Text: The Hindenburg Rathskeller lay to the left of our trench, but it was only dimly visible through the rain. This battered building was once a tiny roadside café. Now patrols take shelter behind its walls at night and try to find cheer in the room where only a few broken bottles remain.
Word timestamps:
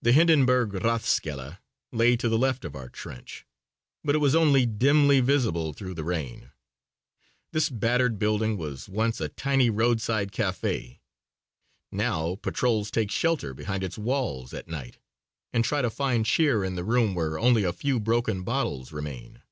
The 0.00 0.12
Hindenburg 0.12 0.72
Rathskeller 0.72 1.58
lay 1.92 2.16
to 2.16 2.30
the 2.30 2.38
left 2.38 2.64
of 2.64 2.74
our 2.74 2.88
trench, 2.88 3.44
but 4.02 4.14
it 4.14 4.18
was 4.18 4.34
only 4.34 4.64
dimly 4.64 5.20
visible 5.20 5.74
through 5.74 5.92
the 5.92 6.04
rain. 6.04 6.52
This 7.52 7.68
battered 7.68 8.18
building 8.18 8.56
was 8.56 8.88
once 8.88 9.20
a 9.20 9.28
tiny 9.28 9.68
roadside 9.68 10.32
café. 10.32 11.00
Now 11.90 12.36
patrols 12.36 12.90
take 12.90 13.10
shelter 13.10 13.52
behind 13.52 13.84
its 13.84 13.98
walls 13.98 14.54
at 14.54 14.68
night 14.68 14.96
and 15.52 15.62
try 15.62 15.82
to 15.82 15.90
find 15.90 16.24
cheer 16.24 16.64
in 16.64 16.74
the 16.74 16.82
room 16.82 17.14
where 17.14 17.38
only 17.38 17.62
a 17.64 17.74
few 17.74 18.00
broken 18.00 18.44
bottles 18.44 18.90
remain. 18.90 19.42